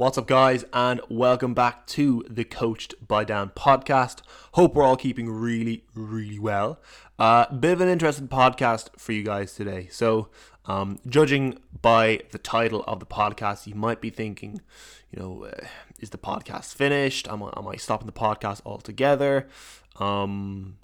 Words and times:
What's 0.00 0.16
up, 0.16 0.26
guys, 0.26 0.64
and 0.72 1.02
welcome 1.10 1.52
back 1.52 1.86
to 1.88 2.24
the 2.26 2.44
Coached 2.44 2.94
by 3.06 3.22
Dan 3.22 3.50
podcast. 3.50 4.22
Hope 4.52 4.74
we're 4.74 4.82
all 4.82 4.96
keeping 4.96 5.28
really, 5.28 5.84
really 5.94 6.38
well. 6.38 6.80
Uh, 7.18 7.54
bit 7.54 7.72
of 7.72 7.82
an 7.82 7.90
interesting 7.90 8.26
podcast 8.26 8.88
for 8.96 9.12
you 9.12 9.22
guys 9.22 9.54
today. 9.54 9.88
So, 9.90 10.30
um, 10.64 11.00
judging 11.06 11.58
by 11.82 12.20
the 12.30 12.38
title 12.38 12.82
of 12.86 12.98
the 12.98 13.04
podcast, 13.04 13.66
you 13.66 13.74
might 13.74 14.00
be 14.00 14.08
thinking, 14.08 14.62
you 15.10 15.20
know, 15.20 15.44
uh, 15.44 15.66
is 15.98 16.08
the 16.08 16.16
podcast 16.16 16.72
finished? 16.74 17.28
Am 17.28 17.42
I, 17.42 17.52
am 17.54 17.68
I 17.68 17.76
stopping 17.76 18.06
the 18.06 18.12
podcast 18.14 18.62
altogether? 18.64 19.48
Um, 19.96 20.78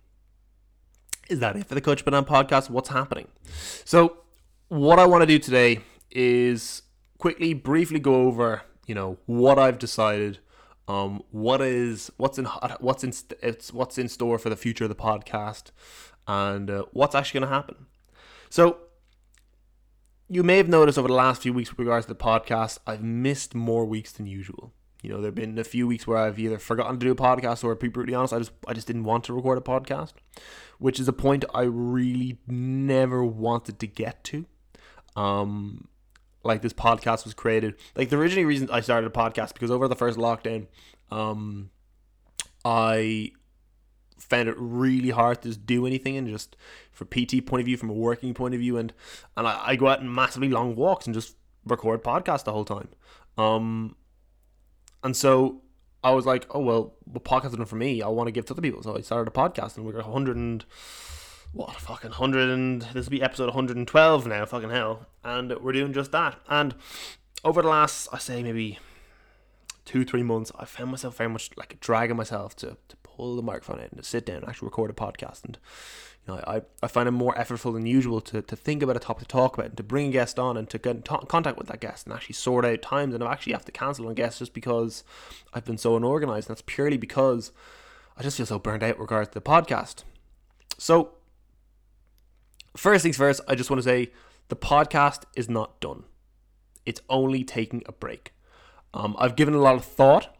is 1.31 1.39
that 1.39 1.57
it 1.57 1.65
for 1.65 1.75
the 1.75 1.81
Coached 1.81 2.05
by 2.05 2.11
Dan 2.11 2.27
podcast? 2.27 2.69
What's 2.69 2.91
happening? 2.91 3.29
So, 3.87 4.19
what 4.69 4.99
I 4.99 5.07
want 5.07 5.23
to 5.23 5.27
do 5.27 5.39
today 5.39 5.79
is 6.11 6.83
quickly, 7.17 7.55
briefly 7.55 7.99
go 7.99 8.17
over 8.27 8.65
you 8.87 8.95
know 8.95 9.19
what 9.27 9.59
I've 9.59 9.79
decided, 9.79 10.39
um, 10.89 11.23
what 11.31 11.61
is 11.61 12.11
what's 12.17 12.39
in 12.39 12.47
what's 12.81 13.05
in 13.05 13.13
it's 13.43 13.73
what's 13.73 13.99
in 13.99 14.09
store 14.09 14.39
for 14.39 14.49
the 14.49 14.57
future 14.57 14.85
of 14.85 14.91
the 14.91 14.97
podcast, 14.97 15.71
and 16.27 16.71
uh, 16.71 16.85
what's 16.93 17.15
actually 17.15 17.41
going 17.41 17.51
to 17.51 17.55
happen. 17.55 17.87
So 18.49 18.79
you 20.29 20.43
may 20.43 20.57
have 20.57 20.69
noticed 20.69 20.99
over 20.99 21.09
the 21.09 21.15
last 21.15 21.43
few 21.43 21.53
weeks 21.53 21.71
with 21.71 21.79
regards 21.79 22.07
to 22.07 22.15
the 22.15 22.19
podcast, 22.19 22.79
I've 22.87 23.03
missed 23.03 23.55
more 23.55 23.85
weeks 23.85 24.13
than 24.13 24.27
usual. 24.27 24.73
You 25.03 25.11
know, 25.11 25.21
there've 25.21 25.35
been 25.35 25.59
a 25.59 25.65
few 25.65 25.87
weeks 25.87 26.07
where 26.07 26.19
I've 26.19 26.39
either 26.39 26.59
forgotten 26.59 26.99
to 26.99 27.07
do 27.07 27.13
a 27.13 27.15
podcast 27.15 27.63
or, 27.63 27.75
to 27.75 27.81
be 27.81 27.89
brutally 27.89 28.15
honest, 28.15 28.33
I 28.33 28.39
just 28.39 28.53
I 28.67 28.73
just 28.73 28.87
didn't 28.87 29.05
want 29.05 29.25
to 29.25 29.33
record 29.33 29.59
a 29.59 29.61
podcast, 29.61 30.15
which 30.79 30.99
is 30.99 31.07
a 31.07 31.13
point 31.13 31.45
I 31.55 31.63
really 31.63 32.39
never 32.47 33.25
wanted 33.25 33.79
to 33.81 33.87
get 33.87 34.25
to. 34.25 34.47
Um, 35.15 35.89
like 36.47 36.63
this 36.63 36.73
podcast 36.73 37.25
was 37.25 37.35
created. 37.35 37.75
Like 37.95 38.09
the 38.09 38.17
original 38.17 38.45
reason 38.45 38.69
I 38.71 38.81
started 38.81 39.07
a 39.07 39.11
podcast 39.11 39.53
because 39.55 39.71
over 39.71 39.89
the 39.89 39.97
first 39.97 40.19
lockdown, 40.19 40.67
um, 41.11 41.71
I 42.65 43.33
found 44.19 44.49
it 44.49 44.57
really 44.59 45.11
hard 45.11 45.43
to 45.43 45.49
just 45.49 45.67
do 45.67 45.87
anything 45.87 46.17
and 46.17 46.27
just 46.27 46.57
for 46.91 47.05
PT 47.05 47.45
point 47.47 47.61
of 47.61 47.67
view, 47.67 47.77
from 47.77 47.91
a 47.91 47.95
working 47.95 48.35
point 48.35 48.55
of 48.55 48.61
view, 48.61 48.77
and 48.77 48.93
and 49.37 49.47
I, 49.47 49.63
I 49.67 49.77
go 49.77 49.89
out 49.89 50.01
in 50.01 50.13
massively 50.13 50.49
long 50.49 50.75
walks 50.75 51.07
and 51.07 51.15
just 51.15 51.37
record 51.65 52.03
podcasts 52.03 52.45
the 52.45 52.53
whole 52.53 52.65
time. 52.65 52.89
Um, 53.37 53.97
and 55.03 55.17
so 55.17 55.63
I 56.03 56.11
was 56.11 56.27
like, 56.27 56.47
oh 56.55 56.61
well, 56.61 56.95
what 57.05 57.25
podcast 57.25 57.47
is 57.47 57.57
done 57.57 57.67
for 57.67 57.77
me? 57.77 58.03
I 58.03 58.09
want 58.09 58.29
to 58.29 58.33
give 58.33 58.47
to 58.47 58.55
other 58.55 58.63
people. 58.63 58.83
So 58.83 58.97
I 58.97 59.01
started 59.01 59.29
a 59.29 59.35
podcast, 59.35 59.77
and 59.77 59.87
we 59.87 59.93
got 59.93 60.05
hundred 60.05 60.37
and 60.37 60.65
what 61.53 61.75
a 61.75 61.81
fucking 61.81 62.11
100 62.11 62.51
and 62.51 62.83
this 62.93 63.07
will 63.07 63.11
be 63.11 63.23
episode 63.23 63.47
112 63.47 64.27
now 64.27 64.45
fucking 64.45 64.71
hell. 64.71 65.07
And 65.25 65.57
we're 65.61 65.73
doing 65.73 65.93
just 65.93 66.13
that. 66.13 66.39
And 66.49 66.75
over 67.45 67.63
the 67.63 67.69
last 67.69 68.09
i 68.13 68.19
say 68.19 68.43
maybe 68.43 68.79
two 69.85 70.05
three 70.05 70.23
months 70.23 70.51
i 70.59 70.65
found 70.65 70.91
myself 70.91 71.17
very 71.17 71.31
much 71.31 71.51
like 71.57 71.79
dragging 71.81 72.17
myself 72.17 72.57
to, 72.57 72.77
to 72.89 72.97
pull 73.03 73.37
the 73.37 73.43
microphone 73.43 73.79
out 73.79 73.91
and 73.91 73.99
to 73.99 74.03
sit 74.03 74.27
down 74.27 74.39
and 74.39 74.49
actually 74.49 74.67
record 74.67 74.91
a 74.91 74.95
podcast. 74.95 75.45
And 75.45 75.59
you 76.27 76.35
know 76.35 76.45
i, 76.47 76.63
I 76.83 76.89
find 76.89 77.09
it 77.09 77.13
more 77.13 77.35
effortful 77.35 77.73
than 77.73 77.87
usual 77.87 78.21
to, 78.23 78.43
to 78.43 78.57
think 78.57 78.83
about 78.83 78.97
a 78.97 79.01
topic 79.01 79.29
to 79.29 79.33
talk 79.33 79.55
about 79.55 79.69
and 79.69 79.77
to 79.77 79.83
bring 79.83 80.09
a 80.09 80.13
guest 80.13 80.39
on 80.39 80.57
and 80.57 80.69
to 80.71 80.79
get 80.79 80.97
in 80.97 81.03
t- 81.03 81.27
contact 81.29 81.57
with 81.57 81.69
that 81.69 81.81
guest 81.81 82.07
and 82.07 82.15
actually 82.15 82.35
sort 82.35 82.65
out 82.65 82.83
times. 82.83 83.15
And 83.15 83.25
i 83.25 83.33
actually 83.33 83.55
have 83.55 83.65
to 83.65 83.73
cancel 83.73 84.09
on 84.09 84.15
guests 84.15 84.41
just 84.41 84.53
because 84.53 85.05
i've 85.55 85.65
been 85.65 85.79
so 85.79 85.97
unorganized. 85.97 86.49
And 86.49 86.57
that's 86.57 86.65
purely 86.67 86.99
because 86.99 87.53
i 88.17 88.23
just 88.23 88.37
feel 88.37 88.47
so 88.47 88.59
burned 88.59 88.83
out 88.83 88.99
regards 88.99 89.31
to 89.31 89.35
the 89.35 89.41
podcast. 89.41 90.05
So 90.79 91.16
First 92.77 93.03
things 93.03 93.17
first, 93.17 93.41
I 93.49 93.55
just 93.55 93.71
want 93.71 93.79
to 93.83 93.89
say 93.89 94.13
the 94.49 94.57
podcast 94.57 95.23
is 95.35 95.49
not 95.49 95.81
done. 95.81 96.05
It's 96.85 97.01
only 97.09 97.43
taking 97.43 97.83
a 97.87 97.93
break. 97.93 98.33
Um, 98.93 99.17
I've 99.19 99.35
given 99.35 99.55
a 99.55 99.61
lot 99.61 99.75
of 99.75 99.85
thought, 99.85 100.37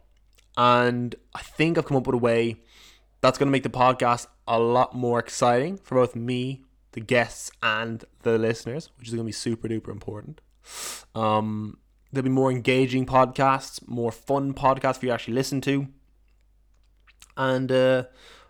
and 0.57 1.15
I 1.35 1.41
think 1.41 1.79
I've 1.79 1.87
come 1.87 1.97
up 1.97 2.07
with 2.07 2.15
a 2.15 2.19
way 2.19 2.57
that's 3.21 3.39
going 3.39 3.49
to 3.49 3.53
make 3.53 3.63
the 3.63 3.71
podcast 3.71 4.27
a 4.47 4.59
lot 4.59 4.95
more 4.95 5.19
exciting 5.19 5.79
for 5.79 5.97
both 5.97 6.15
me, 6.15 6.63
the 6.93 7.01
guests, 7.01 7.51
and 7.63 8.05
the 8.23 8.39
listeners, 8.39 8.91
which 8.99 9.09
is 9.09 9.15
going 9.15 9.25
to 9.25 9.29
be 9.29 9.33
super 9.33 9.69
duper 9.69 9.89
important. 9.89 10.41
Um, 11.15 11.79
there'll 12.13 12.25
be 12.25 12.31
more 12.31 12.51
engaging 12.51 13.07
podcasts, 13.07 13.87
more 13.89 14.13
fun 14.13 14.55
podcasts 14.55 14.99
for 14.99 15.07
you 15.07 15.11
to 15.11 15.15
actually 15.15 15.35
listen 15.35 15.61
to. 15.63 15.89
And 17.37 17.73
uh, 17.73 18.05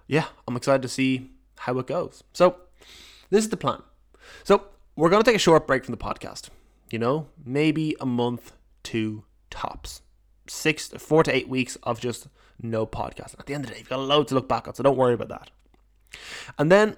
yeah, 0.07 0.27
I'm 0.47 0.57
excited 0.57 0.83
to 0.83 0.89
see 0.89 1.31
how 1.59 1.79
it 1.79 1.87
goes. 1.87 2.23
So, 2.33 2.57
this 3.31 3.45
is 3.45 3.51
the 3.51 3.57
plan. 3.57 3.83
So 4.45 4.69
we're 4.95 5.11
going 5.11 5.23
to 5.23 5.29
take 5.29 5.37
a 5.37 5.41
short 5.41 5.67
break 5.67 5.85
from 5.85 5.93
the 5.93 5.99
podcast. 5.99 6.49
You 6.91 6.99
know, 6.99 7.29
maybe 7.45 7.97
a 8.01 8.07
month, 8.07 8.53
two 8.83 9.25
tops. 9.51 10.03
Six, 10.49 10.89
four 10.89 11.25
to 11.25 11.35
eight 11.35 11.49
weeks 11.49 11.77
of 11.83 12.01
just 12.01 12.29
no 12.63 12.87
podcast. 12.87 13.39
At 13.39 13.47
the 13.47 13.55
end 13.55 13.65
of 13.65 13.71
the 13.71 13.75
day, 13.75 13.81
you've 13.81 13.89
got 13.89 13.99
a 13.99 14.03
load 14.03 14.29
to 14.29 14.35
look 14.35 14.49
back 14.49 14.69
on, 14.69 14.75
so 14.75 14.83
don't 14.83 14.97
worry 14.97 15.15
about 15.15 15.29
that. 15.29 15.51
And 16.59 16.71
then 16.71 16.97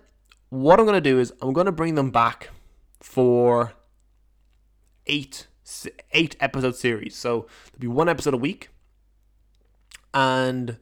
what 0.50 0.78
I'm 0.78 0.86
going 0.86 1.02
to 1.02 1.10
do 1.10 1.18
is 1.18 1.32
I'm 1.40 1.52
going 1.52 1.66
to 1.66 1.72
bring 1.72 1.94
them 1.94 2.10
back 2.10 2.50
for 3.00 3.72
eight 5.06 5.46
eight 6.12 6.36
episode 6.40 6.76
series. 6.76 7.14
So 7.16 7.46
there'll 7.72 7.80
be 7.80 7.86
one 7.88 8.08
episode 8.08 8.34
a 8.34 8.38
week, 8.38 8.68
and 10.14 10.78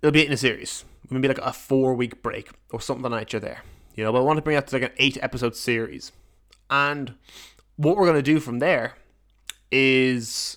it'll 0.00 0.12
be 0.12 0.26
in 0.26 0.32
a 0.32 0.36
series. 0.36 0.84
Maybe 1.10 1.28
like 1.28 1.38
a 1.38 1.52
four 1.52 1.94
week 1.94 2.22
break 2.22 2.50
or 2.70 2.80
something 2.80 3.10
like 3.10 3.20
that. 3.28 3.32
You're 3.32 3.40
there. 3.40 3.62
You 3.94 4.04
know, 4.04 4.12
but 4.12 4.18
I 4.18 4.22
want 4.22 4.38
to 4.38 4.42
bring 4.42 4.56
it 4.56 4.66
to 4.68 4.76
like 4.76 4.90
an 4.90 4.96
eight 4.98 5.18
episode 5.20 5.56
series. 5.56 6.12
And 6.70 7.14
what 7.76 7.96
we're 7.96 8.06
going 8.06 8.16
to 8.16 8.22
do 8.22 8.40
from 8.40 8.58
there 8.58 8.94
is 9.70 10.56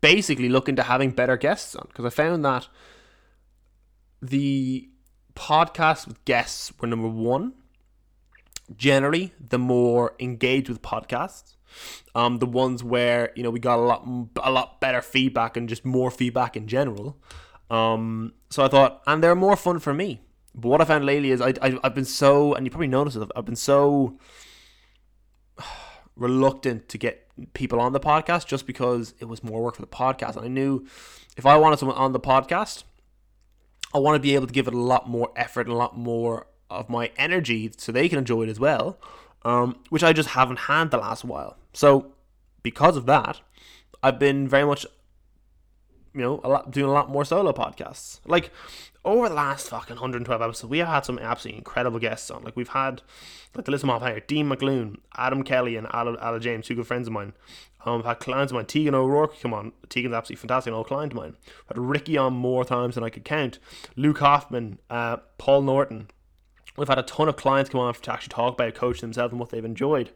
basically 0.00 0.48
look 0.48 0.68
into 0.68 0.82
having 0.82 1.10
better 1.10 1.36
guests 1.36 1.74
on 1.74 1.86
because 1.88 2.04
I 2.04 2.10
found 2.10 2.44
that 2.44 2.68
the 4.22 4.88
podcasts 5.34 6.06
with 6.06 6.24
guests 6.24 6.72
were 6.78 6.88
number 6.88 7.08
one. 7.08 7.54
Generally, 8.76 9.32
the 9.40 9.58
more 9.58 10.14
engaged 10.20 10.68
with 10.68 10.80
podcasts, 10.80 11.56
um, 12.14 12.38
the 12.38 12.46
ones 12.46 12.84
where 12.84 13.32
you 13.34 13.42
know 13.42 13.50
we 13.50 13.58
got 13.58 13.80
a 13.80 13.82
lot 13.82 14.06
a 14.44 14.50
lot 14.50 14.80
better 14.80 15.02
feedback 15.02 15.56
and 15.56 15.68
just 15.68 15.84
more 15.84 16.10
feedback 16.10 16.56
in 16.56 16.68
general. 16.68 17.18
Um, 17.68 18.34
so 18.48 18.64
I 18.64 18.68
thought, 18.68 19.02
and 19.06 19.22
they're 19.22 19.34
more 19.34 19.56
fun 19.56 19.80
for 19.80 19.92
me. 19.92 20.20
But 20.54 20.68
what 20.68 20.80
I 20.80 20.84
found 20.84 21.06
lately 21.06 21.30
is 21.30 21.40
I, 21.40 21.54
I 21.62 21.78
I've 21.82 21.94
been 21.94 22.04
so, 22.04 22.54
and 22.54 22.66
you 22.66 22.70
probably 22.70 22.88
noticed 22.88 23.16
it. 23.16 23.30
I've 23.36 23.44
been 23.44 23.56
so 23.56 24.18
reluctant 26.16 26.88
to 26.88 26.98
get 26.98 27.26
people 27.54 27.80
on 27.80 27.92
the 27.92 28.00
podcast 28.00 28.46
just 28.46 28.66
because 28.66 29.14
it 29.20 29.26
was 29.26 29.42
more 29.42 29.62
work 29.62 29.76
for 29.76 29.82
the 29.82 29.88
podcast. 29.88 30.36
And 30.36 30.44
I 30.44 30.48
knew 30.48 30.86
if 31.36 31.46
I 31.46 31.56
wanted 31.56 31.78
someone 31.78 31.96
on 31.96 32.12
the 32.12 32.20
podcast, 32.20 32.84
I 33.94 33.98
want 33.98 34.16
to 34.16 34.20
be 34.20 34.34
able 34.34 34.46
to 34.46 34.52
give 34.52 34.68
it 34.68 34.74
a 34.74 34.78
lot 34.78 35.08
more 35.08 35.30
effort 35.36 35.66
and 35.66 35.72
a 35.72 35.76
lot 35.76 35.96
more 35.96 36.46
of 36.68 36.88
my 36.88 37.10
energy 37.16 37.72
so 37.76 37.90
they 37.90 38.08
can 38.08 38.18
enjoy 38.18 38.42
it 38.42 38.48
as 38.48 38.60
well, 38.60 38.98
um, 39.44 39.76
which 39.88 40.04
I 40.04 40.12
just 40.12 40.30
haven't 40.30 40.60
had 40.60 40.90
the 40.90 40.98
last 40.98 41.24
while. 41.24 41.56
So 41.72 42.12
because 42.62 42.96
of 42.96 43.06
that, 43.06 43.40
I've 44.02 44.18
been 44.18 44.48
very 44.48 44.64
much, 44.64 44.86
you 46.14 46.20
know, 46.20 46.40
a 46.44 46.48
lot 46.48 46.70
doing 46.70 46.88
a 46.88 46.92
lot 46.92 47.10
more 47.10 47.24
solo 47.24 47.52
podcasts. 47.52 48.20
Like 48.24 48.50
over 49.04 49.28
the 49.28 49.34
last 49.34 49.68
fucking 49.68 49.96
112 49.96 50.42
episodes, 50.42 50.70
we 50.70 50.78
have 50.78 50.88
had 50.88 51.04
some 51.04 51.18
absolutely 51.18 51.58
incredible 51.58 51.98
guests 51.98 52.30
on. 52.30 52.42
Like 52.42 52.56
we've 52.56 52.68
had, 52.68 53.02
like 53.54 53.64
the 53.64 53.70
list 53.70 53.82
them 53.82 53.90
off 53.90 54.02
here: 54.02 54.20
Dean 54.20 54.48
McLoone, 54.48 54.96
Adam 55.16 55.42
Kelly, 55.42 55.76
and 55.76 55.86
Ala, 55.94 56.16
Ala 56.22 56.40
James, 56.40 56.66
two 56.66 56.74
good 56.74 56.86
friends 56.86 57.06
of 57.06 57.12
mine. 57.12 57.32
Um, 57.84 57.96
we've 57.96 58.04
had 58.04 58.20
clients 58.20 58.52
of 58.52 58.56
mine, 58.56 58.66
Tegan 58.66 58.94
O'Rourke, 58.94 59.40
come 59.40 59.54
on. 59.54 59.72
Tegan's 59.88 60.14
absolutely 60.14 60.40
fantastic, 60.40 60.70
an 60.70 60.76
old 60.76 60.86
client 60.86 61.12
of 61.12 61.16
mine. 61.16 61.36
We've 61.46 61.68
had 61.68 61.78
Ricky 61.78 62.18
on 62.18 62.34
more 62.34 62.64
times 62.64 62.94
than 62.94 63.04
I 63.04 63.08
could 63.08 63.24
count. 63.24 63.58
Luke 63.96 64.18
Hoffman, 64.18 64.78
uh, 64.90 65.18
Paul 65.38 65.62
Norton, 65.62 66.08
We've 66.76 66.88
had 66.88 66.98
a 66.98 67.02
ton 67.02 67.28
of 67.28 67.36
clients 67.36 67.70
come 67.70 67.80
on 67.80 67.92
to 67.92 68.12
actually 68.12 68.28
talk 68.30 68.54
about 68.54 68.74
coaching 68.74 69.02
themselves 69.02 69.32
and 69.32 69.40
what 69.40 69.50
they've 69.50 69.64
enjoyed. 69.64 70.10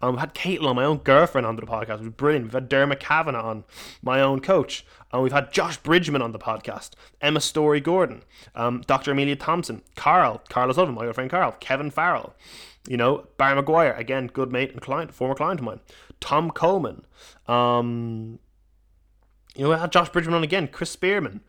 Um, 0.00 0.12
we've 0.12 0.20
had 0.20 0.34
Caitlin, 0.34 0.74
my 0.74 0.84
own 0.84 0.98
girlfriend, 0.98 1.46
onto 1.46 1.60
the 1.60 1.70
podcast. 1.70 1.94
It 1.94 2.00
was 2.00 2.08
brilliant. 2.10 2.46
We've 2.46 2.54
had 2.54 2.68
Dermot 2.68 3.00
Kavanagh 3.00 3.42
on, 3.42 3.64
my 4.02 4.20
own 4.20 4.40
coach. 4.40 4.84
And 5.12 5.22
we've 5.22 5.32
had 5.32 5.52
Josh 5.52 5.76
Bridgman 5.78 6.22
on 6.22 6.32
the 6.32 6.38
podcast, 6.38 6.90
Emma 7.20 7.40
Storey-Gordon, 7.40 8.22
um, 8.54 8.82
Dr. 8.86 9.12
Amelia 9.12 9.36
Thompson, 9.36 9.82
Carl, 9.96 10.42
Carlos 10.48 10.76
Sullivan, 10.76 10.94
my 10.94 11.06
old 11.06 11.14
friend 11.14 11.30
Carl, 11.30 11.52
Kevin 11.60 11.90
Farrell, 11.90 12.34
you 12.86 12.96
know, 12.96 13.26
Barry 13.38 13.54
Maguire, 13.54 13.94
again, 13.94 14.26
good 14.26 14.52
mate 14.52 14.72
and 14.72 14.82
client, 14.82 15.14
former 15.14 15.34
client 15.34 15.60
of 15.60 15.64
mine, 15.64 15.80
Tom 16.20 16.50
Coleman, 16.50 17.06
um, 17.46 18.38
you 19.58 19.64
know, 19.64 19.70
we 19.70 19.76
had 19.76 19.90
Josh 19.90 20.10
Bridgman 20.10 20.34
on 20.34 20.44
again, 20.44 20.68
Chris 20.68 20.90
Spearman, 20.90 21.40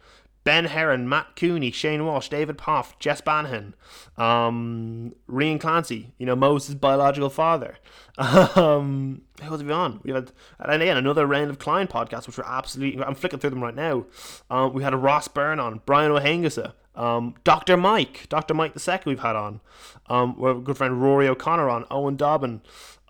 Ben 0.50 0.66
Heron, 0.66 1.08
Matt 1.08 1.36
Cooney, 1.36 1.70
Shane 1.70 2.08
Walsh, 2.08 2.28
David 2.28 2.58
Poff, 2.58 2.98
Jess 2.98 3.22
Banhan, 3.22 3.74
um, 4.18 5.14
Rian 5.30 5.60
Clancy, 5.60 6.12
you 6.18 6.26
know, 6.26 6.36
Moses' 6.36 6.74
biological 6.74 7.30
father. 7.30 7.78
Um, 8.18 9.22
who 9.40 9.52
else 9.52 9.62
have 9.62 9.68
we 9.68 9.72
on? 9.72 10.00
We 10.04 10.12
had, 10.12 10.32
and 10.60 10.82
again, 10.82 10.98
another 10.98 11.28
round 11.28 11.52
of 11.52 11.60
client 11.60 11.92
podcasts, 11.92 12.26
which 12.26 12.38
were 12.40 12.48
absolutely, 12.48 13.02
I'm 13.04 13.14
flicking 13.14 13.38
through 13.38 13.52
them 13.52 13.62
right 13.64 13.76
now. 13.76 14.08
Um, 14.50 14.74
we 14.74 14.82
had 14.82 14.92
a 14.92 14.98
Ross 14.98 15.28
Byrne 15.28 15.60
on, 15.60 15.82
Brian 15.86 16.12
O'Hengisa, 16.12 16.74
um, 16.96 17.36
Dr. 17.44 17.78
Mike, 17.78 18.26
Dr. 18.28 18.56
Mike 18.56 18.74
the 18.74 18.80
second 18.80 19.08
we've 19.12 19.20
had 19.20 19.36
on. 19.36 19.62
Um, 20.10 20.36
we 20.40 20.48
have 20.48 20.58
a 20.58 20.62
good 20.62 20.78
friend 20.78 21.00
Rory 21.00 21.28
O'Connor 21.28 21.70
on, 21.70 21.86
Owen 21.92 22.16
Dobbin, 22.16 22.62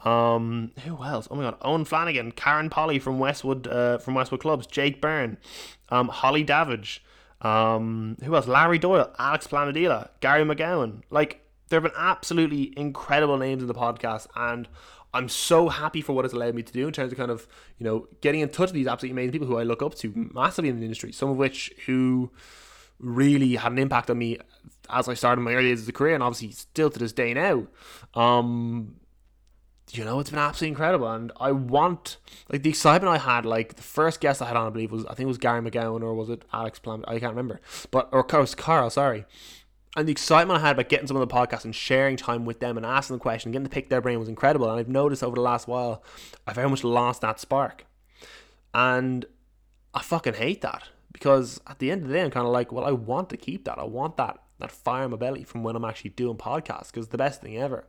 Um, 0.03 0.71
who 0.85 1.01
else? 1.05 1.29
Oh 1.31 1.35
my 1.35 1.43
god, 1.43 1.55
Owen 1.61 1.85
Flanagan, 1.85 2.33
Karen 2.33 2.69
Polly 2.69 2.99
from 2.99 3.17
Westwood, 3.17 3.65
uh, 3.65 3.97
from 3.97 4.13
Westwood 4.13 4.41
Clubs, 4.41 4.67
Jake 4.67 5.01
Byrne, 5.01 5.37
um, 5.87 6.09
Holly 6.09 6.43
Davidge, 6.43 6.99
um, 7.41 8.17
who 8.23 8.35
else? 8.35 8.47
Larry 8.47 8.79
Doyle, 8.79 9.13
Alex 9.17 9.47
Planadila, 9.47 10.09
Gary 10.19 10.43
McGowan. 10.43 11.01
Like 11.09 11.41
there 11.69 11.79
have 11.79 11.91
been 11.91 11.99
absolutely 11.99 12.73
incredible 12.77 13.37
names 13.37 13.61
in 13.61 13.67
the 13.67 13.73
podcast, 13.73 14.27
and 14.35 14.67
I'm 15.13 15.29
so 15.29 15.69
happy 15.69 16.01
for 16.01 16.13
what 16.13 16.25
it's 16.25 16.33
allowed 16.33 16.55
me 16.55 16.63
to 16.63 16.73
do 16.73 16.87
in 16.87 16.93
terms 16.93 17.11
of 17.11 17.17
kind 17.17 17.31
of 17.31 17.47
you 17.77 17.85
know 17.85 18.07
getting 18.21 18.41
in 18.41 18.49
touch 18.49 18.69
with 18.69 18.73
these 18.73 18.87
absolutely 18.87 19.13
amazing 19.13 19.31
people 19.31 19.47
who 19.47 19.57
I 19.57 19.63
look 19.63 19.81
up 19.81 19.95
to 19.95 20.29
massively 20.33 20.69
in 20.69 20.77
the 20.79 20.85
industry. 20.85 21.11
Some 21.11 21.29
of 21.29 21.37
which 21.37 21.71
who 21.85 22.31
really 22.99 23.55
had 23.55 23.71
an 23.71 23.77
impact 23.77 24.09
on 24.09 24.17
me 24.17 24.37
as 24.89 25.07
I 25.07 25.13
started 25.13 25.41
my 25.41 25.53
early 25.53 25.69
days 25.69 25.83
of 25.83 25.89
a 25.89 25.91
career, 25.93 26.15
and 26.15 26.23
obviously 26.23 26.51
still 26.51 26.89
to 26.89 26.99
this 26.99 27.13
day 27.13 27.33
now. 27.33 27.67
Um, 28.13 28.95
you 29.91 30.05
know, 30.05 30.19
it's 30.19 30.29
been 30.29 30.39
absolutely 30.39 30.69
incredible, 30.69 31.11
and 31.11 31.31
I 31.39 31.51
want 31.51 32.17
like 32.49 32.63
the 32.63 32.69
excitement 32.69 33.13
I 33.13 33.17
had. 33.17 33.45
Like 33.45 33.75
the 33.75 33.81
first 33.81 34.21
guest 34.21 34.41
I 34.41 34.45
had 34.45 34.55
on, 34.55 34.67
I 34.67 34.69
believe 34.69 34.91
was 34.91 35.05
I 35.05 35.09
think 35.09 35.21
it 35.21 35.27
was 35.27 35.37
Gary 35.37 35.61
McGowan 35.61 36.03
or 36.03 36.13
was 36.13 36.29
it 36.29 36.45
Alex 36.53 36.79
Plant? 36.79 37.05
I 37.07 37.19
can't 37.19 37.31
remember, 37.31 37.59
but 37.91 38.09
or 38.11 38.23
Carl, 38.23 38.45
Carl 38.55 38.89
sorry. 38.89 39.25
And 39.97 40.07
the 40.07 40.11
excitement 40.11 40.59
I 40.59 40.61
had 40.61 40.73
about 40.73 40.87
getting 40.87 41.07
some 41.07 41.17
of 41.17 41.27
the 41.27 41.33
podcasts 41.33 41.65
and 41.65 41.75
sharing 41.75 42.15
time 42.15 42.45
with 42.45 42.59
them 42.59 42.77
and 42.77 42.85
asking 42.85 43.15
them 43.15 43.21
questions, 43.21 43.51
getting 43.51 43.65
to 43.65 43.71
pick 43.71 43.89
their 43.89 44.01
brain 44.01 44.19
was 44.19 44.29
incredible. 44.29 44.69
And 44.69 44.79
I've 44.79 44.87
noticed 44.87 45.23
over 45.23 45.33
the 45.33 45.41
last 45.41 45.67
while, 45.67 46.03
I 46.45 46.53
very 46.53 46.69
much 46.69 46.83
lost 46.83 47.21
that 47.21 47.39
spark, 47.39 47.85
and 48.73 49.25
I 49.93 50.01
fucking 50.03 50.35
hate 50.35 50.61
that 50.61 50.83
because 51.11 51.59
at 51.65 51.79
the 51.79 51.89
end 51.89 52.03
of 52.03 52.09
the 52.09 52.13
day, 52.13 52.21
I'm 52.21 52.31
kind 52.31 52.45
of 52.45 52.53
like, 52.53 52.71
well, 52.71 52.85
I 52.85 52.91
want 52.91 53.29
to 53.29 53.37
keep 53.37 53.65
that. 53.65 53.79
I 53.79 53.83
want 53.83 54.17
that 54.17 54.39
that 54.59 54.71
fire 54.71 55.05
in 55.05 55.11
my 55.11 55.17
belly 55.17 55.43
from 55.43 55.63
when 55.63 55.75
I'm 55.75 55.85
actually 55.85 56.11
doing 56.11 56.35
podcasts 56.35 56.87
because 56.87 57.05
it's 57.05 57.11
the 57.11 57.17
best 57.17 57.41
thing 57.41 57.57
ever. 57.57 57.85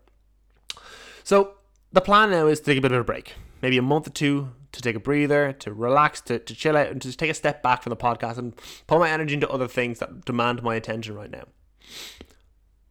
So 1.24 1.54
the 1.92 2.00
plan 2.00 2.30
now 2.30 2.46
is 2.46 2.60
to 2.60 2.66
take 2.66 2.78
a 2.78 2.80
bit 2.80 2.92
of 2.92 3.00
a 3.00 3.04
break, 3.04 3.34
maybe 3.62 3.78
a 3.78 3.82
month 3.82 4.06
or 4.06 4.10
two 4.10 4.52
to 4.72 4.80
take 4.80 4.94
a 4.94 5.00
breather, 5.00 5.52
to 5.52 5.72
relax, 5.72 6.20
to, 6.22 6.38
to 6.38 6.54
chill 6.54 6.76
out, 6.76 6.88
and 6.88 7.02
to 7.02 7.16
take 7.16 7.30
a 7.30 7.34
step 7.34 7.62
back 7.62 7.82
from 7.82 7.90
the 7.90 7.96
podcast 7.96 8.38
and 8.38 8.54
put 8.86 9.00
my 9.00 9.10
energy 9.10 9.34
into 9.34 9.48
other 9.48 9.66
things 9.66 9.98
that 9.98 10.24
demand 10.24 10.62
my 10.62 10.76
attention 10.76 11.14
right 11.14 11.30
now. 11.30 11.44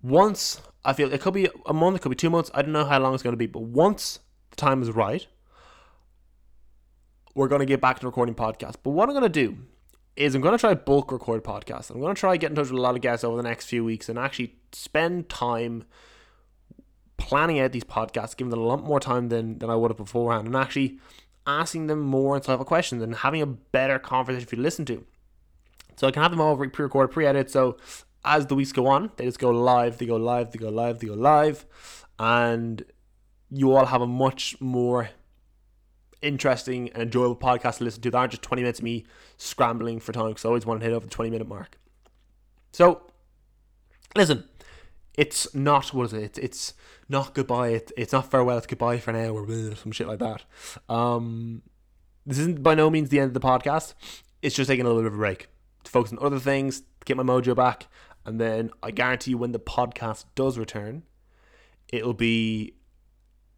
Once 0.02 0.62
I 0.84 0.94
feel 0.94 1.12
it 1.14 1.22
could 1.22 1.34
be 1.34 1.50
a 1.66 1.74
month, 1.74 1.98
it 1.98 2.02
could 2.02 2.10
be 2.10 2.16
two 2.16 2.30
months, 2.30 2.52
I 2.54 2.62
don't 2.62 2.74
know 2.74 2.86
how 2.86 3.00
long 3.00 3.14
it's 3.14 3.24
going 3.24 3.34
to 3.34 3.38
be, 3.38 3.48
but 3.48 3.64
once 3.64 4.20
the 4.50 4.56
time 4.58 4.82
is 4.82 4.92
right, 4.92 5.26
we're 7.36 7.48
going 7.48 7.60
to 7.60 7.66
get 7.66 7.80
back 7.80 8.00
to 8.00 8.06
recording 8.06 8.36
podcasts. 8.36 8.76
But 8.82 8.92
what 8.92 9.08
I'm 9.08 9.16
going 9.16 9.24
to 9.24 9.30
do 9.30 9.58
is 10.16 10.36
I'm 10.36 10.42
going 10.42 10.54
to 10.54 10.60
try 10.60 10.74
bulk 10.74 11.12
record 11.12 11.44
podcasts. 11.44 11.90
I'm 11.90 12.02
going 12.02 12.14
to 12.14 12.20
try 12.20 12.36
get 12.36 12.50
in 12.50 12.56
touch 12.56 12.70
with 12.70 12.80
a 12.80 12.82
lot 12.82 12.96
of 12.96 13.02
guests 13.02 13.24
over 13.24 13.38
the 13.38 13.44
next 13.44 13.68
few 13.68 13.86
weeks 13.86 14.10
and 14.10 14.20
actually 14.20 14.56
spend 14.74 15.30
time 15.30 15.86
planning 17.20 17.60
out 17.60 17.72
these 17.72 17.84
podcasts, 17.84 18.36
giving 18.36 18.50
them 18.50 18.60
a 18.60 18.66
lot 18.66 18.84
more 18.84 19.00
time 19.00 19.30
than, 19.30 19.60
than 19.60 19.70
I 19.70 19.76
would 19.76 19.92
have 19.92 19.98
beforehand, 19.98 20.48
and 20.48 20.56
actually 20.56 20.98
asking 21.46 21.88
them 21.88 22.00
more 22.00 22.40
insightful 22.40 22.66
questions 22.66 23.04
and 23.04 23.16
having 23.16 23.42
a 23.42 23.46
better 23.46 24.00
conversation 24.00 24.48
for 24.48 24.56
you 24.56 24.62
to 24.62 24.64
listen 24.64 24.86
to. 24.86 25.06
So 25.98 26.08
I 26.08 26.12
can 26.12 26.22
have 26.22 26.32
them 26.32 26.42
all 26.42 26.56
pre-recorded, 26.56 27.14
pre-edited. 27.14 27.52
So 27.52 27.78
as 28.24 28.48
the 28.48 28.56
weeks 28.56 28.72
go 28.72 28.88
on, 28.88 29.12
they 29.18 29.26
just 29.26 29.40
go 29.40 29.50
live, 29.52 29.98
they 29.98 30.06
go 30.06 30.16
live, 30.16 30.52
they 30.52 30.58
go 30.58 30.70
live, 30.70 31.00
they 31.00 31.08
go 31.08 31.14
live, 31.14 31.66
and 32.18 32.84
you 33.52 33.76
all 33.76 33.86
have 33.86 34.02
a 34.02 34.08
much 34.08 34.60
more 34.62 35.10
interesting 36.22 36.90
and 36.90 37.04
enjoyable 37.04 37.36
podcast 37.36 37.78
to 37.78 37.84
listen 37.84 38.02
to. 38.02 38.12
That 38.12 38.18
aren't 38.18 38.32
just 38.32 38.44
20 38.44 38.62
minutes 38.62 38.80
of 38.80 38.84
me 38.84 39.06
scrambling 39.38 40.00
for 40.00 40.12
time 40.12 40.30
because 40.30 40.46
I 40.46 40.50
always 40.50 40.66
want 40.66 40.82
to 40.82 40.86
hit 40.86 40.94
over 40.94 41.06
the 41.06 41.12
20 41.12 41.32
minute 41.32 41.48
mark. 41.48 41.78
So, 42.72 43.02
listen, 44.16 44.44
it's 45.20 45.54
not 45.54 45.94
what 45.94 46.06
is 46.06 46.14
it? 46.14 46.24
It's, 46.24 46.40
it's 46.40 46.74
not 47.10 47.34
goodbye. 47.34 47.70
It, 47.70 47.92
it's 47.98 48.14
not 48.14 48.32
farewell. 48.32 48.58
It's 48.58 48.68
goodbye 48.68 49.00
for 49.00 49.12
now 49.12 49.32
or 49.32 49.46
some 49.76 49.92
shit 49.92 50.08
like 50.08 50.20
that. 50.20 50.44
Um, 50.88 51.62
this 52.26 52.38
isn't 52.38 52.64
by 52.64 52.74
no 52.74 52.90
means 52.90 53.10
the 53.10 53.20
end 53.20 53.28
of 53.28 53.34
the 53.34 53.42
podcast. 53.42 53.96
It's 54.42 54.56
just 54.56 54.70
taking 54.70 54.86
a 54.86 54.88
little 54.88 55.02
bit 55.02 55.08
of 55.08 55.16
a 55.16 55.18
break 55.18 55.50
to 55.84 55.92
focus 55.92 56.14
on 56.14 56.20
other 56.26 56.40
things, 56.40 56.84
get 57.04 57.18
my 57.18 57.24
mojo 57.24 57.54
back, 57.54 57.88
and 58.26 58.40
then 58.40 58.72
I 58.82 58.92
guarantee 58.92 59.32
you 59.32 59.38
when 59.38 59.52
the 59.52 59.60
podcast 59.60 60.24
does 60.36 60.58
return, 60.58 61.04
it'll 61.90 62.14
be 62.14 62.76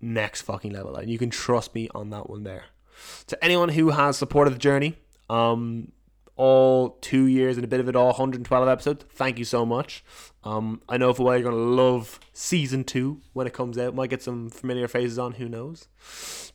next 0.01 0.41
fucking 0.41 0.71
level, 0.71 0.95
and 0.95 1.11
you 1.11 1.19
can 1.19 1.29
trust 1.29 1.75
me 1.75 1.89
on 1.93 2.09
that 2.09 2.27
one 2.27 2.41
there. 2.41 2.63
To 3.27 3.43
anyone 3.43 3.69
who 3.69 3.91
has 3.91 4.17
supported 4.17 4.55
the 4.55 4.59
journey, 4.59 4.97
um, 5.29 5.91
all 6.41 6.97
two 7.01 7.25
years 7.25 7.55
and 7.55 7.63
a 7.63 7.67
bit 7.67 7.79
of 7.79 7.87
it 7.87 7.95
all, 7.95 8.07
112 8.07 8.67
episodes. 8.67 9.05
Thank 9.11 9.37
you 9.37 9.45
so 9.45 9.63
much. 9.63 10.03
Um, 10.43 10.81
I 10.89 10.97
know 10.97 11.13
for 11.13 11.21
a 11.21 11.25
while 11.25 11.37
you're 11.37 11.51
gonna 11.51 11.55
love 11.55 12.19
season 12.33 12.83
two 12.83 13.21
when 13.33 13.45
it 13.45 13.53
comes 13.53 13.77
out. 13.77 13.93
Might 13.93 14.09
get 14.09 14.23
some 14.23 14.49
familiar 14.49 14.87
faces 14.87 15.19
on, 15.19 15.33
who 15.33 15.47
knows? 15.47 15.87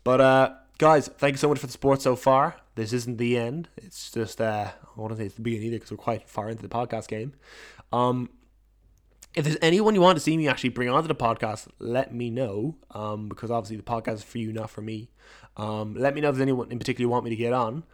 But 0.02 0.20
uh, 0.20 0.54
guys, 0.78 1.06
thank 1.06 1.34
you 1.34 1.38
so 1.38 1.48
much 1.48 1.60
for 1.60 1.66
the 1.66 1.72
support 1.72 2.02
so 2.02 2.16
far. 2.16 2.56
This 2.74 2.92
isn't 2.92 3.18
the 3.18 3.38
end. 3.38 3.68
It's 3.76 4.10
just 4.10 4.40
uh, 4.40 4.72
I 4.96 5.00
want 5.00 5.12
to 5.12 5.18
say 5.18 5.26
it's 5.26 5.36
the 5.36 5.42
beginning 5.42 5.68
either 5.68 5.76
because 5.76 5.92
we're 5.92 5.98
quite 5.98 6.28
far 6.28 6.50
into 6.50 6.64
the 6.64 6.68
podcast 6.68 7.06
game. 7.06 7.34
Um, 7.92 8.28
if 9.36 9.44
there's 9.44 9.58
anyone 9.62 9.94
you 9.94 10.00
want 10.00 10.16
to 10.16 10.20
see 10.20 10.36
me 10.36 10.48
actually 10.48 10.70
bring 10.70 10.88
onto 10.88 11.06
the 11.06 11.14
podcast, 11.14 11.68
let 11.78 12.12
me 12.12 12.28
know. 12.28 12.74
Um, 12.90 13.28
because 13.28 13.52
obviously 13.52 13.76
the 13.76 13.84
podcast 13.84 14.14
is 14.14 14.22
for 14.24 14.38
you, 14.38 14.52
not 14.52 14.68
for 14.68 14.80
me. 14.80 15.10
Um, 15.56 15.94
let 15.94 16.12
me 16.12 16.20
know 16.20 16.30
if 16.30 16.34
there's 16.34 16.42
anyone 16.42 16.72
in 16.72 16.80
particular 16.80 17.04
you 17.04 17.08
want 17.08 17.22
me 17.22 17.30
to 17.30 17.36
get 17.36 17.52
on, 17.52 17.84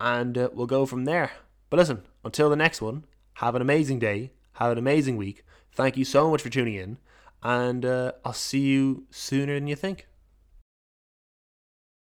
and 0.00 0.36
uh, 0.36 0.50
we'll 0.52 0.66
go 0.66 0.86
from 0.86 1.04
there. 1.04 1.32
But 1.70 1.78
listen, 1.78 2.02
until 2.24 2.50
the 2.50 2.56
next 2.56 2.80
one, 2.80 3.04
have 3.34 3.54
an 3.54 3.62
amazing 3.62 3.98
day, 3.98 4.32
have 4.54 4.72
an 4.72 4.78
amazing 4.78 5.16
week. 5.16 5.44
Thank 5.72 5.96
you 5.96 6.04
so 6.04 6.30
much 6.30 6.42
for 6.42 6.50
tuning 6.50 6.74
in, 6.74 6.98
and 7.42 7.84
uh, 7.84 8.12
I'll 8.24 8.32
see 8.32 8.60
you 8.60 9.06
sooner 9.10 9.54
than 9.54 9.66
you 9.66 9.76
think. 9.76 10.06